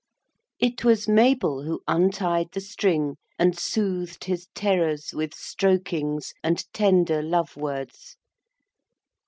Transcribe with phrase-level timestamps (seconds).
[0.57, 7.21] It was Mabel who untied the string and soothed his terrors with strokings and tender
[7.21, 8.17] love words.